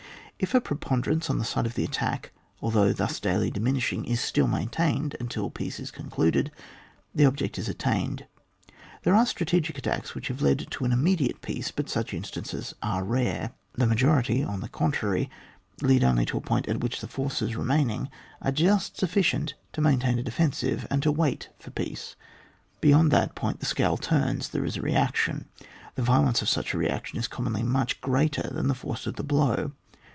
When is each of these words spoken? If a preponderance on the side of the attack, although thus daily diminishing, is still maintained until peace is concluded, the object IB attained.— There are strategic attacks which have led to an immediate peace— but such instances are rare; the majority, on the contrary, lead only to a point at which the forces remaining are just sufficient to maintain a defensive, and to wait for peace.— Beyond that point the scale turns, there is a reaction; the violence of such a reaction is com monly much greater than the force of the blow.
If 0.43 0.55
a 0.55 0.59
preponderance 0.59 1.29
on 1.29 1.37
the 1.37 1.45
side 1.45 1.67
of 1.67 1.75
the 1.75 1.83
attack, 1.83 2.31
although 2.63 2.93
thus 2.93 3.19
daily 3.19 3.51
diminishing, 3.51 4.05
is 4.05 4.19
still 4.21 4.47
maintained 4.47 5.15
until 5.19 5.51
peace 5.51 5.79
is 5.79 5.91
concluded, 5.91 6.49
the 7.13 7.25
object 7.25 7.59
IB 7.59 7.67
attained.— 7.67 8.25
There 9.03 9.13
are 9.13 9.27
strategic 9.27 9.77
attacks 9.77 10.15
which 10.15 10.29
have 10.29 10.41
led 10.41 10.71
to 10.71 10.83
an 10.83 10.91
immediate 10.91 11.43
peace— 11.43 11.69
but 11.75 11.91
such 11.91 12.11
instances 12.11 12.73
are 12.81 13.03
rare; 13.03 13.51
the 13.73 13.85
majority, 13.85 14.43
on 14.43 14.61
the 14.61 14.67
contrary, 14.67 15.29
lead 15.79 16.03
only 16.03 16.25
to 16.25 16.37
a 16.39 16.41
point 16.41 16.67
at 16.67 16.79
which 16.79 17.01
the 17.01 17.07
forces 17.07 17.55
remaining 17.55 18.09
are 18.41 18.51
just 18.51 18.97
sufficient 18.97 19.53
to 19.73 19.79
maintain 19.81 20.17
a 20.17 20.23
defensive, 20.23 20.87
and 20.89 21.03
to 21.03 21.11
wait 21.11 21.49
for 21.59 21.69
peace.— 21.69 22.15
Beyond 22.81 23.11
that 23.11 23.35
point 23.35 23.59
the 23.59 23.67
scale 23.67 23.95
turns, 23.95 24.49
there 24.49 24.65
is 24.65 24.75
a 24.75 24.81
reaction; 24.81 25.45
the 25.93 26.01
violence 26.01 26.41
of 26.41 26.49
such 26.49 26.73
a 26.73 26.79
reaction 26.79 27.19
is 27.19 27.27
com 27.27 27.45
monly 27.45 27.61
much 27.63 28.01
greater 28.01 28.49
than 28.51 28.69
the 28.69 28.73
force 28.73 29.05
of 29.05 29.17
the 29.17 29.23
blow. 29.23 29.73